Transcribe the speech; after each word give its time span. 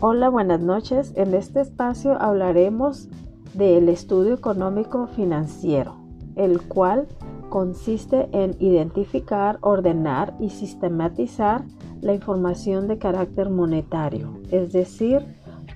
Hola, 0.00 0.28
buenas 0.28 0.60
noches. 0.60 1.12
En 1.16 1.34
este 1.34 1.60
espacio 1.60 2.22
hablaremos 2.22 3.08
del 3.54 3.88
estudio 3.88 4.32
económico 4.32 5.08
financiero, 5.08 5.96
el 6.36 6.62
cual 6.62 7.08
consiste 7.48 8.28
en 8.30 8.54
identificar, 8.60 9.58
ordenar 9.60 10.36
y 10.38 10.50
sistematizar 10.50 11.64
la 12.00 12.14
información 12.14 12.86
de 12.86 12.98
carácter 12.98 13.50
monetario, 13.50 14.38
es 14.52 14.72
decir, 14.72 15.26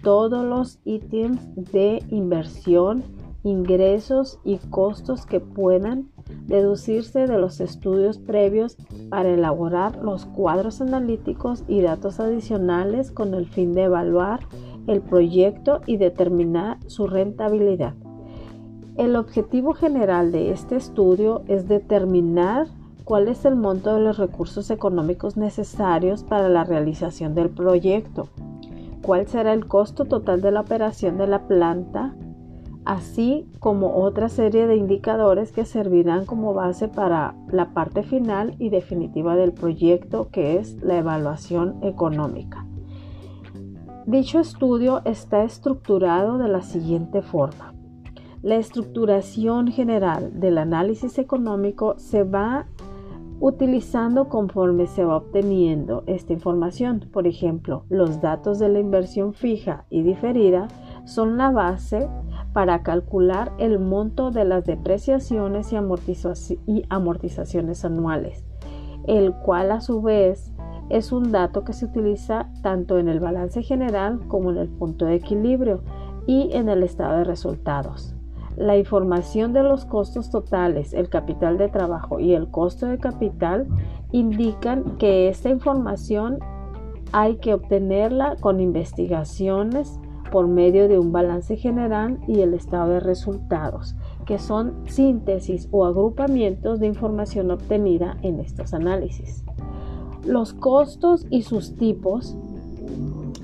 todos 0.04 0.44
los 0.44 0.78
ítems 0.84 1.40
de 1.56 2.00
inversión, 2.08 3.02
ingresos 3.42 4.38
y 4.44 4.58
costos 4.58 5.26
que 5.26 5.40
puedan 5.40 6.11
deducirse 6.46 7.26
de 7.26 7.38
los 7.38 7.60
estudios 7.60 8.18
previos 8.18 8.76
para 9.10 9.28
elaborar 9.28 9.96
los 9.96 10.26
cuadros 10.26 10.80
analíticos 10.80 11.64
y 11.68 11.80
datos 11.80 12.20
adicionales 12.20 13.10
con 13.10 13.34
el 13.34 13.46
fin 13.46 13.72
de 13.74 13.84
evaluar 13.84 14.40
el 14.86 15.00
proyecto 15.00 15.80
y 15.86 15.96
determinar 15.96 16.78
su 16.86 17.06
rentabilidad. 17.06 17.94
El 18.96 19.16
objetivo 19.16 19.72
general 19.72 20.32
de 20.32 20.50
este 20.50 20.76
estudio 20.76 21.42
es 21.48 21.66
determinar 21.66 22.66
cuál 23.04 23.28
es 23.28 23.44
el 23.44 23.56
monto 23.56 23.94
de 23.94 24.00
los 24.00 24.18
recursos 24.18 24.70
económicos 24.70 25.36
necesarios 25.36 26.24
para 26.24 26.48
la 26.48 26.64
realización 26.64 27.34
del 27.34 27.50
proyecto, 27.50 28.28
cuál 29.02 29.26
será 29.26 29.52
el 29.52 29.66
costo 29.66 30.04
total 30.04 30.40
de 30.40 30.52
la 30.52 30.60
operación 30.60 31.16
de 31.18 31.26
la 31.26 31.46
planta, 31.46 32.14
así 32.84 33.48
como 33.60 34.02
otra 34.02 34.28
serie 34.28 34.66
de 34.66 34.76
indicadores 34.76 35.52
que 35.52 35.64
servirán 35.64 36.26
como 36.26 36.54
base 36.54 36.88
para 36.88 37.34
la 37.48 37.72
parte 37.74 38.02
final 38.02 38.54
y 38.58 38.70
definitiva 38.70 39.36
del 39.36 39.52
proyecto, 39.52 40.28
que 40.30 40.56
es 40.56 40.82
la 40.82 40.98
evaluación 40.98 41.78
económica. 41.82 42.66
Dicho 44.06 44.40
estudio 44.40 45.02
está 45.04 45.44
estructurado 45.44 46.38
de 46.38 46.48
la 46.48 46.62
siguiente 46.62 47.22
forma. 47.22 47.72
La 48.42 48.56
estructuración 48.56 49.68
general 49.68 50.40
del 50.40 50.58
análisis 50.58 51.18
económico 51.18 51.94
se 51.98 52.24
va 52.24 52.66
utilizando 53.38 54.28
conforme 54.28 54.86
se 54.86 55.04
va 55.04 55.16
obteniendo 55.16 56.02
esta 56.06 56.32
información. 56.32 57.08
Por 57.12 57.26
ejemplo, 57.26 57.84
los 57.88 58.20
datos 58.20 58.58
de 58.58 58.68
la 58.68 58.80
inversión 58.80 59.34
fija 59.34 59.84
y 59.90 60.02
diferida 60.02 60.68
son 61.04 61.36
la 61.36 61.50
base 61.50 62.08
para 62.52 62.82
calcular 62.82 63.52
el 63.58 63.78
monto 63.78 64.30
de 64.30 64.44
las 64.44 64.64
depreciaciones 64.64 65.72
y, 65.72 65.76
amortizaciones 66.88 67.84
anuales, 67.84 68.44
el 69.06 69.34
cual 69.34 69.72
a 69.72 69.80
su 69.80 70.02
vez 70.02 70.52
es 70.90 71.12
un 71.12 71.32
dato 71.32 71.64
que 71.64 71.72
se 71.72 71.86
utiliza 71.86 72.50
tanto 72.62 72.98
en 72.98 73.08
el 73.08 73.20
balance 73.20 73.62
general 73.62 74.20
como 74.28 74.50
en 74.50 74.58
el 74.58 74.68
punto 74.68 75.06
de 75.06 75.14
equilibrio 75.14 75.82
y 76.26 76.50
en 76.52 76.68
el 76.68 76.82
estado 76.82 77.18
de 77.18 77.24
resultados. 77.24 78.14
La 78.56 78.76
información 78.76 79.54
de 79.54 79.62
los 79.62 79.86
costos 79.86 80.30
totales, 80.30 80.92
el 80.92 81.08
capital 81.08 81.56
de 81.56 81.68
trabajo 81.68 82.20
y 82.20 82.34
el 82.34 82.50
costo 82.50 82.86
de 82.86 82.98
capital 82.98 83.66
indican 84.10 84.98
que 84.98 85.28
esta 85.28 85.48
información 85.48 86.38
hay 87.12 87.36
que 87.36 87.54
obtenerla 87.54 88.36
con 88.40 88.60
investigaciones 88.60 89.98
por 90.32 90.48
medio 90.48 90.88
de 90.88 90.98
un 90.98 91.12
balance 91.12 91.56
general 91.56 92.18
y 92.26 92.40
el 92.40 92.54
estado 92.54 92.94
de 92.94 93.00
resultados, 93.00 93.94
que 94.24 94.38
son 94.38 94.82
síntesis 94.86 95.68
o 95.70 95.84
agrupamientos 95.84 96.80
de 96.80 96.86
información 96.86 97.50
obtenida 97.50 98.16
en 98.22 98.40
estos 98.40 98.72
análisis. 98.72 99.44
Los 100.24 100.54
costos 100.54 101.26
y 101.28 101.42
sus 101.42 101.76
tipos. 101.76 102.36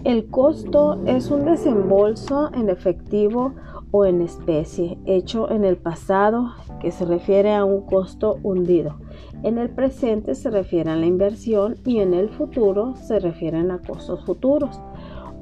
El 0.05 0.29
costo 0.31 0.99
es 1.05 1.31
un 1.31 1.45
desembolso 1.45 2.51
en 2.55 2.71
efectivo 2.71 3.53
o 3.91 4.07
en 4.07 4.23
especie 4.23 4.99
hecho 5.05 5.51
en 5.51 5.65
el 5.65 5.77
pasado 5.77 6.53
que 6.81 6.91
se 6.91 7.05
refiere 7.05 7.55
a 7.55 7.65
un 7.65 7.83
costo 7.83 8.39
hundido. 8.43 8.97
En 9.43 9.59
el 9.59 9.69
presente 9.71 10.35
se 10.35 10.51
refiere 10.51 10.91
a 10.91 10.97
la 10.97 11.07
inversión 11.07 11.77
y 11.85 11.99
en 11.99 12.15
el 12.15 12.31
futuro 12.31 12.97
se 12.97 13.19
refieren 13.19 13.71
a 13.71 13.81
costos 13.81 14.25
futuros 14.25 14.81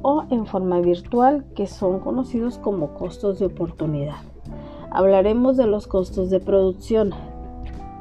o 0.03 0.25
en 0.31 0.47
forma 0.47 0.81
virtual 0.81 1.45
que 1.55 1.67
son 1.67 2.01
conocidos 2.01 2.59
como 2.59 2.95
costos 2.95 3.39
de 3.39 3.47
oportunidad. 3.47 4.17
Hablaremos 4.91 5.57
de 5.57 5.67
los 5.67 5.87
costos 5.87 6.31
de 6.31 6.41
producción. 6.41 7.11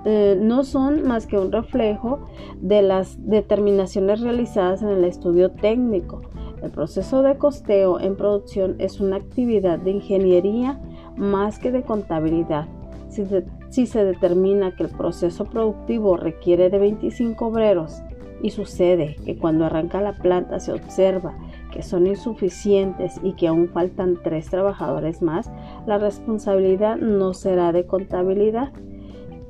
Eh, 0.06 0.38
no 0.40 0.64
son 0.64 1.08
más 1.08 1.26
que 1.26 1.38
un 1.38 1.52
reflejo 1.52 2.20
de 2.62 2.82
las 2.84 3.18
determinaciones 3.28 4.22
realizadas 4.22 4.82
en 4.84 4.90
el 4.90 5.04
estudio 5.04 5.52
técnico. 5.52 6.22
El 6.62 6.72
proceso 6.72 7.22
de 7.22 7.38
costeo 7.38 8.00
en 8.00 8.16
producción 8.16 8.76
es 8.80 9.00
una 9.00 9.18
actividad 9.18 9.80
de 9.80 9.92
ingeniería 9.92 10.80
más 11.18 11.60
que 11.60 11.72
de 11.72 11.84
contabilidad. 11.84 12.68
Si, 13.10 13.24
si 13.70 13.88
se 13.88 14.04
determina 14.04 14.76
que 14.76 14.84
el 14.84 14.90
proceso 14.90 15.46
productivo 15.46 16.18
requiere 16.18 16.70
de 16.70 16.78
25 16.78 17.46
obreros 17.48 18.02
y 18.42 18.52
sucede 18.52 19.16
que 19.26 19.38
cuando 19.38 19.66
arranca 19.66 20.02
la 20.02 20.14
planta 20.14 20.60
se 20.60 20.72
observa 20.72 21.36
que 21.76 21.84
son 21.84 22.08
insuficientes 22.08 23.20
y 23.22 23.34
que 23.34 23.50
aún 23.50 23.68
faltan 23.68 24.18
tres 24.24 24.50
trabajadores 24.50 25.22
más, 25.22 25.52
la 25.86 25.98
responsabilidad 25.98 26.96
no 26.96 27.34
será 27.34 27.74
de 27.74 27.86
contabilidad, 27.86 28.72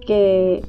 que, 0.08 0.64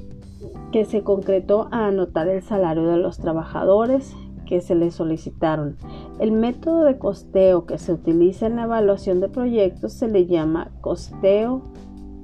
que 0.70 0.84
se 0.84 1.02
concretó 1.02 1.68
a 1.70 1.86
anotar 1.86 2.28
el 2.28 2.42
salario 2.42 2.86
de 2.86 2.98
los 2.98 3.16
trabajadores 3.16 4.14
que 4.44 4.60
se 4.60 4.74
les 4.74 4.96
solicitaron. 4.96 5.78
El 6.18 6.32
método 6.32 6.84
de 6.84 6.98
costeo 6.98 7.64
que 7.64 7.78
se 7.78 7.94
utiliza 7.94 8.46
en 8.46 8.56
la 8.56 8.64
evaluación 8.64 9.20
de 9.20 9.30
proyectos 9.30 9.94
se 9.94 10.08
le 10.08 10.26
llama 10.26 10.72
costeo 10.82 11.62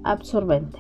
absorbente. 0.05 0.79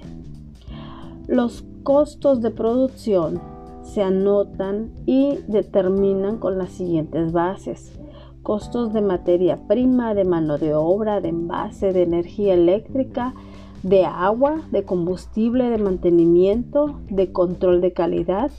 Los 1.26 1.64
costos 1.82 2.42
de 2.42 2.50
producción 2.50 3.40
se 3.82 4.02
anotan 4.02 4.92
y 5.06 5.38
determinan 5.48 6.36
con 6.36 6.58
las 6.58 6.70
siguientes 6.72 7.32
bases 7.32 7.98
costos 8.42 8.92
de 8.92 9.00
materia 9.00 9.66
prima, 9.68 10.14
de 10.14 10.24
mano 10.24 10.58
de 10.58 10.74
obra, 10.74 11.20
de 11.20 11.28
envase, 11.28 11.92
de 11.92 12.02
energía 12.02 12.54
eléctrica, 12.54 13.34
de 13.82 14.04
agua, 14.04 14.62
de 14.70 14.84
combustible, 14.84 15.68
de 15.70 15.78
mantenimiento, 15.78 17.00
de 17.08 17.32
control 17.32 17.80
de 17.80 17.92
calidad, 17.92 18.50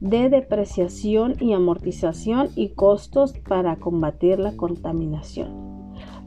de 0.00 0.28
depreciación 0.28 1.36
y 1.40 1.52
amortización 1.52 2.48
y 2.56 2.70
costos 2.70 3.34
para 3.46 3.76
combatir 3.76 4.40
la 4.40 4.56
contaminación. 4.56 5.72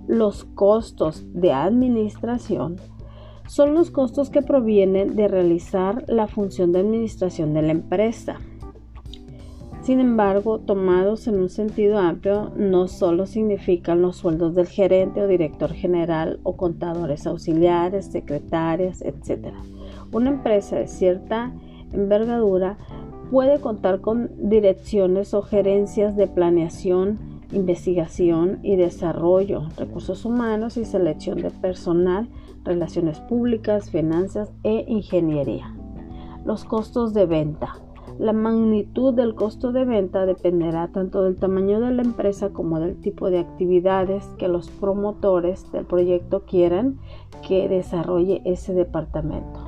Los 0.07 0.45
costos 0.45 1.25
de 1.33 1.51
administración 1.51 2.77
son 3.47 3.73
los 3.73 3.91
costos 3.91 4.29
que 4.29 4.41
provienen 4.41 5.15
de 5.15 5.27
realizar 5.27 6.03
la 6.07 6.27
función 6.27 6.71
de 6.71 6.79
administración 6.79 7.53
de 7.53 7.61
la 7.63 7.71
empresa. 7.71 8.39
Sin 9.85 9.99
embargo, 9.99 10.57
tomados 10.57 11.27
en 11.27 11.35
un 11.35 11.49
sentido 11.49 11.99
amplio, 11.99 12.51
no 12.55 12.87
solo 12.87 13.27
significan 13.27 14.01
los 14.01 14.15
sueldos 14.15 14.55
del 14.55 14.65
gerente 14.65 15.21
o 15.21 15.27
director 15.27 15.73
general 15.73 16.39
o 16.41 16.57
contadores 16.57 17.27
auxiliares, 17.27 18.07
secretarias, 18.07 19.03
etc. 19.03 19.53
Una 20.11 20.31
empresa 20.31 20.77
de 20.77 20.87
cierta 20.87 21.53
envergadura 21.93 22.79
puede 23.29 23.59
contar 23.59 24.01
con 24.01 24.31
direcciones 24.49 25.35
o 25.35 25.43
gerencias 25.43 26.15
de 26.15 26.25
planeación, 26.25 27.43
investigación 27.51 28.61
y 28.63 28.77
desarrollo, 28.77 29.67
recursos 29.77 30.25
humanos 30.25 30.77
y 30.77 30.85
selección 30.85 31.43
de 31.43 31.51
personal, 31.51 32.27
relaciones 32.63 33.19
públicas, 33.19 33.91
finanzas 33.91 34.51
e 34.63 34.83
ingeniería. 34.87 35.75
Los 36.43 36.65
costos 36.65 37.13
de 37.13 37.27
venta. 37.27 37.84
La 38.19 38.33
magnitud 38.33 39.13
del 39.13 39.35
costo 39.35 39.71
de 39.71 39.83
venta 39.83 40.25
dependerá 40.25 40.87
tanto 40.89 41.23
del 41.23 41.35
tamaño 41.35 41.79
de 41.79 41.91
la 41.91 42.01
empresa 42.01 42.49
como 42.49 42.79
del 42.79 43.01
tipo 43.01 43.29
de 43.29 43.39
actividades 43.39 44.25
que 44.37 44.47
los 44.47 44.69
promotores 44.69 45.69
del 45.71 45.85
proyecto 45.85 46.43
quieran 46.45 46.99
que 47.45 47.67
desarrolle 47.67 48.41
ese 48.45 48.73
departamento. 48.73 49.59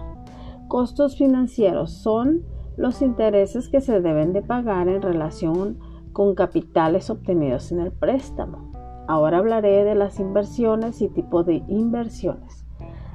Costos 0.68 1.18
financieros 1.18 1.92
son 1.92 2.44
los 2.78 3.02
intereses 3.02 3.70
que 3.70 3.82
se 3.82 4.02
deben 4.02 4.34
de 4.34 4.42
pagar 4.42 4.88
en 4.88 5.02
relación 5.02 5.80
con 6.14 6.36
capitales 6.36 7.10
obtenidos 7.10 7.72
en 7.72 7.80
el 7.80 7.92
préstamo. 7.92 8.72
Ahora 9.08 9.40
hablaré 9.40 9.84
de 9.84 9.96
las 9.96 10.20
inversiones 10.20 11.02
y 11.02 11.10
tipo 11.10 11.44
de 11.44 11.64
inversiones. 11.68 12.66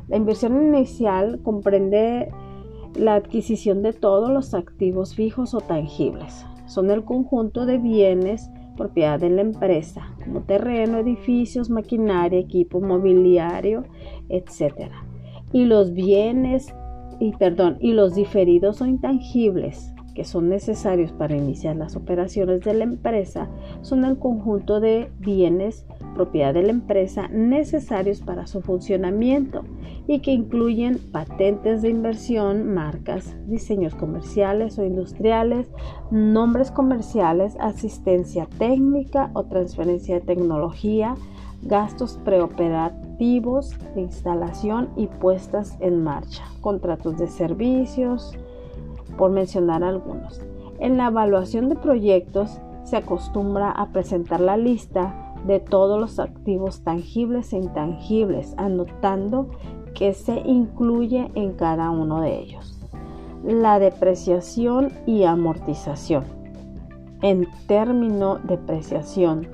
La 0.09 0.17
inversión 0.17 0.63
inicial 0.63 1.41
comprende 1.43 2.33
la 2.97 3.15
adquisición 3.15 3.83
de 3.83 3.93
todos 3.93 4.31
los 4.31 4.55
activos 4.55 5.15
fijos 5.15 5.55
o 5.55 5.61
tangibles. 5.61 6.45
Son 6.67 6.91
el 6.91 7.05
conjunto 7.05 7.67
de 7.67 7.79
bienes 7.79 8.51
propiedad 8.77 9.21
de 9.21 9.31
la 9.31 9.43
empresa, 9.43 10.15
como 10.25 10.43
terreno, 10.43 10.99
edificios, 10.99 11.71
maquinaria, 11.71 12.39
equipo 12.39 12.81
mobiliario, 12.81 13.85
etc. 14.29 14.91
Y 15.53 15.67
los 15.67 15.93
bienes 15.93 16.75
y 17.21 17.33
perdón, 17.33 17.77
y 17.81 17.93
los 17.93 18.15
diferidos 18.15 18.81
o 18.81 18.87
intangibles 18.87 19.93
que 20.15 20.25
son 20.25 20.49
necesarios 20.49 21.13
para 21.13 21.37
iniciar 21.37 21.77
las 21.77 21.97
operaciones 21.97 22.61
de 22.61 22.75
la 22.75 22.85
empresa 22.85 23.49
son 23.81 24.05
el 24.05 24.19
conjunto 24.19 24.81
de 24.81 25.11
bienes 25.19 25.87
propiedad 26.15 26.55
de 26.55 26.63
la 26.63 26.71
empresa 26.71 27.29
necesarios 27.29 28.21
para 28.21 28.47
su 28.47 28.61
funcionamiento 28.61 29.63
y 30.07 30.21
que 30.21 30.33
incluyen 30.33 30.99
patentes 31.13 31.83
de 31.83 31.89
inversión, 31.89 32.73
marcas, 32.73 33.37
diseños 33.47 33.95
comerciales 33.95 34.79
o 34.79 34.85
industriales, 34.85 35.71
nombres 36.11 36.71
comerciales, 36.71 37.57
asistencia 37.61 38.47
técnica 38.59 39.31
o 39.35 39.45
transferencia 39.45 40.17
de 40.17 40.21
tecnología, 40.23 41.15
gastos 41.63 42.19
preoperativos 42.25 43.77
de 43.95 44.01
instalación 44.01 44.91
y 44.97 45.07
puestas 45.07 45.77
en 45.81 46.03
marcha, 46.03 46.43
contratos 46.61 47.17
de 47.19 47.29
servicios, 47.29 48.37
por 49.17 49.31
mencionar 49.31 49.85
algunos. 49.85 50.41
En 50.81 50.97
la 50.97 51.07
evaluación 51.07 51.69
de 51.69 51.77
proyectos 51.77 52.61
se 52.85 52.97
acostumbra 52.97 53.71
a 53.71 53.93
presentar 53.93 54.41
la 54.41 54.57
lista 54.57 55.32
de 55.47 55.61
todos 55.61 56.01
los 56.01 56.19
activos 56.19 56.83
tangibles 56.83 57.53
e 57.53 57.59
intangibles, 57.59 58.55
anotando 58.57 59.51
que 59.95 60.15
se 60.15 60.41
incluye 60.41 61.31
en 61.35 61.53
cada 61.53 61.91
uno 61.91 62.21
de 62.21 62.39
ellos. 62.39 62.81
La 63.45 63.79
depreciación 63.79 64.93
y 65.07 65.25
amortización. 65.25 66.25
En 67.23 67.47
término 67.67 68.39
depreciación, 68.39 69.49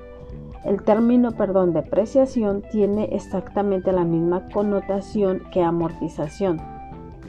el 0.64 0.82
término, 0.82 1.32
perdón, 1.32 1.72
depreciación 1.72 2.62
tiene 2.70 3.04
exactamente 3.12 3.92
la 3.92 4.04
misma 4.04 4.48
connotación 4.48 5.42
que 5.52 5.62
amortización, 5.62 6.60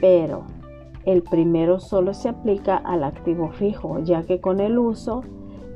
pero 0.00 0.44
el 1.04 1.22
primero 1.22 1.80
solo 1.80 2.12
se 2.12 2.28
aplica 2.28 2.76
al 2.76 3.04
activo 3.04 3.50
fijo, 3.52 4.00
ya 4.00 4.24
que 4.24 4.40
con 4.40 4.60
el 4.60 4.78
uso 4.78 5.22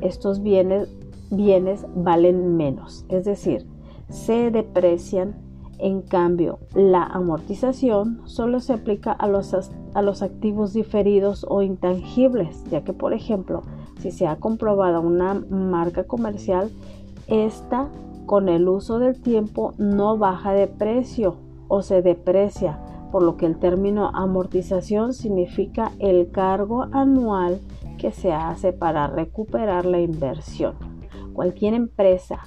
estos 0.00 0.42
bienes, 0.42 0.94
bienes 1.31 1.87
valen 1.94 2.56
menos, 2.56 3.05
es 3.09 3.25
decir, 3.25 3.67
se 4.09 4.50
deprecian. 4.50 5.43
En 5.79 6.03
cambio, 6.03 6.61
la 6.75 7.03
amortización 7.03 8.21
solo 8.25 8.61
se 8.61 8.73
aplica 8.73 9.11
a 9.11 9.26
los, 9.26 9.53
a 9.93 10.03
los 10.03 10.23
activos 10.23 10.73
diferidos 10.73 11.44
o 11.49 11.62
intangibles, 11.62 12.62
ya 12.71 12.85
que, 12.85 12.93
por 12.93 13.12
ejemplo, 13.12 13.62
si 13.99 14.12
se 14.12 14.29
ha 14.29 14.37
comprobado 14.37 15.00
una 15.00 15.35
marca 15.35 16.05
comercial, 16.05 16.71
esta 17.27 17.88
con 18.27 18.49
el 18.49 18.69
uso 18.69 18.99
del 18.99 19.20
tiempo 19.20 19.75
no 19.77 20.17
baja 20.17 20.53
de 20.53 20.69
precio 20.69 21.37
o 21.69 21.82
se 21.82 22.03
deprecia, 22.03 22.79
por 23.11 23.23
lo 23.23 23.37
que 23.37 23.47
el 23.47 23.59
término 23.59 24.11
amortización 24.15 25.12
significa 25.12 25.93
el 25.99 26.31
cargo 26.31 26.87
anual 26.93 27.61
que 27.99 28.12
se 28.12 28.32
hace 28.32 28.73
para 28.73 29.06
recuperar 29.06 29.87
la 29.87 30.00
inversión. 30.00 30.94
Cualquier 31.34 31.75
empresa 31.75 32.40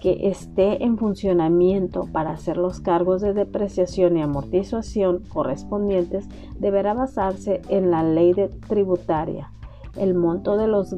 que 0.00 0.28
esté 0.28 0.82
en 0.82 0.96
funcionamiento 0.96 2.08
para 2.10 2.30
hacer 2.30 2.56
los 2.56 2.80
cargos 2.80 3.20
de 3.20 3.34
depreciación 3.34 4.16
y 4.16 4.22
amortización 4.22 5.24
correspondientes 5.28 6.26
deberá 6.58 6.94
basarse 6.94 7.60
en 7.68 7.90
la 7.90 8.02
ley 8.02 8.34
tributaria. 8.66 9.52
El 9.96 10.14
monto 10.14 10.56
de 10.56 10.68
los, 10.68 10.94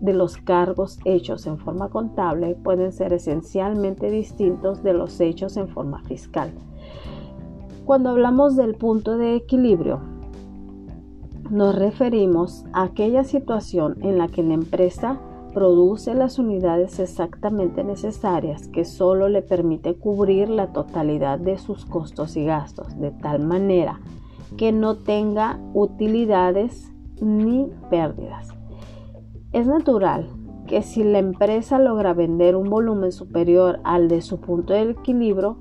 de 0.00 0.12
los 0.12 0.36
cargos 0.36 0.98
hechos 1.04 1.46
en 1.46 1.58
forma 1.58 1.88
contable 1.88 2.56
pueden 2.56 2.92
ser 2.92 3.12
esencialmente 3.12 4.10
distintos 4.10 4.82
de 4.82 4.92
los 4.92 5.18
hechos 5.20 5.56
en 5.56 5.68
forma 5.68 6.02
fiscal. 6.02 6.50
Cuando 7.84 8.10
hablamos 8.10 8.56
del 8.56 8.74
punto 8.74 9.16
de 9.16 9.36
equilibrio, 9.36 10.00
nos 11.50 11.74
referimos 11.74 12.64
a 12.72 12.82
aquella 12.82 13.24
situación 13.24 13.96
en 14.02 14.18
la 14.18 14.28
que 14.28 14.42
la 14.42 14.54
empresa 14.54 15.20
produce 15.52 16.14
las 16.14 16.38
unidades 16.38 16.98
exactamente 16.98 17.84
necesarias 17.84 18.68
que 18.68 18.84
solo 18.84 19.28
le 19.28 19.42
permite 19.42 19.94
cubrir 19.94 20.48
la 20.48 20.72
totalidad 20.72 21.38
de 21.38 21.58
sus 21.58 21.84
costos 21.84 22.36
y 22.36 22.44
gastos, 22.44 22.98
de 22.98 23.10
tal 23.10 23.40
manera 23.40 24.00
que 24.56 24.72
no 24.72 24.96
tenga 24.96 25.58
utilidades 25.74 26.92
ni 27.20 27.70
pérdidas. 27.90 28.48
Es 29.52 29.66
natural 29.66 30.28
que 30.66 30.82
si 30.82 31.04
la 31.04 31.18
empresa 31.18 31.78
logra 31.78 32.14
vender 32.14 32.56
un 32.56 32.70
volumen 32.70 33.12
superior 33.12 33.80
al 33.84 34.08
de 34.08 34.22
su 34.22 34.40
punto 34.40 34.72
de 34.72 34.90
equilibrio, 34.90 35.58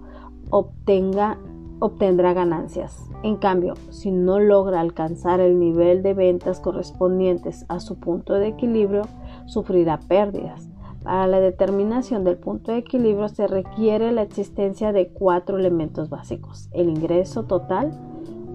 obtenga 0.49 1.37
obtendrá 1.81 2.33
ganancias. 2.33 3.09
En 3.23 3.37
cambio, 3.37 3.73
si 3.89 4.11
no 4.11 4.39
logra 4.39 4.79
alcanzar 4.79 5.39
el 5.39 5.59
nivel 5.59 6.03
de 6.03 6.13
ventas 6.13 6.59
correspondientes 6.59 7.65
a 7.69 7.79
su 7.79 7.99
punto 7.99 8.35
de 8.35 8.49
equilibrio, 8.49 9.01
sufrirá 9.51 9.99
pérdidas. 9.99 10.69
Para 11.03 11.27
la 11.27 11.39
determinación 11.39 12.23
del 12.23 12.37
punto 12.37 12.71
de 12.71 12.79
equilibrio 12.79 13.27
se 13.27 13.47
requiere 13.47 14.11
la 14.11 14.21
existencia 14.21 14.93
de 14.93 15.09
cuatro 15.09 15.57
elementos 15.57 16.09
básicos. 16.09 16.69
El 16.71 16.89
ingreso 16.89 17.43
total, 17.43 17.99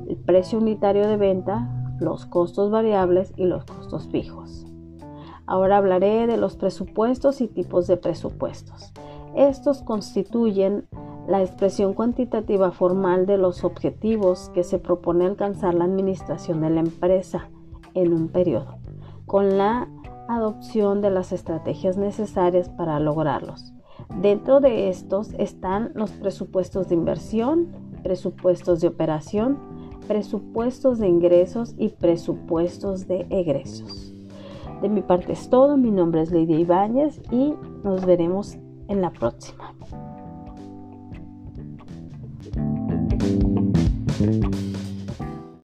el 0.08 0.16
precio 0.16 0.58
unitario 0.58 1.08
de 1.08 1.16
venta, 1.16 1.69
los 2.00 2.25
costos 2.25 2.70
variables 2.70 3.32
y 3.37 3.44
los 3.44 3.64
costos 3.64 4.06
fijos. 4.08 4.66
Ahora 5.46 5.76
hablaré 5.76 6.26
de 6.26 6.37
los 6.37 6.56
presupuestos 6.56 7.40
y 7.40 7.49
tipos 7.49 7.87
de 7.87 7.96
presupuestos. 7.96 8.92
Estos 9.34 9.82
constituyen 9.82 10.87
la 11.28 11.42
expresión 11.42 11.94
cuantitativa 11.94 12.70
formal 12.70 13.26
de 13.26 13.38
los 13.38 13.64
objetivos 13.64 14.50
que 14.54 14.64
se 14.64 14.78
propone 14.78 15.26
alcanzar 15.26 15.75
la 15.75 15.84
administración 15.84 16.60
de 16.60 16.70
la 16.70 16.81
empresa 16.81 17.49
en 17.94 18.12
un 18.12 18.28
periodo, 18.28 18.76
con 19.26 19.58
la 19.58 19.88
adopción 20.28 21.00
de 21.00 21.11
las 21.11 21.32
estrategias 21.32 21.96
necesarias 21.96 22.69
para 22.69 23.00
lograrlos. 23.00 23.73
Dentro 24.20 24.61
de 24.61 24.88
estos 24.88 25.32
están 25.38 25.93
los 25.94 26.11
presupuestos 26.12 26.88
de 26.88 26.94
inversión, 26.94 27.69
presupuestos 28.02 28.81
de 28.81 28.88
operación, 28.88 29.58
presupuestos 30.06 30.99
de 30.99 31.08
ingresos 31.08 31.75
y 31.76 31.88
presupuestos 31.88 33.06
de 33.08 33.26
egresos. 33.31 34.14
De 34.82 34.88
mi 34.88 35.02
parte 35.02 35.32
es 35.32 35.49
todo, 35.49 35.76
mi 35.76 35.90
nombre 35.90 36.23
es 36.23 36.31
Lidia 36.31 36.58
Ibáñez 36.58 37.20
y 37.31 37.55
nos 37.82 38.05
veremos 38.05 38.56
en 38.88 39.00
la 39.00 39.11
próxima. 39.11 39.75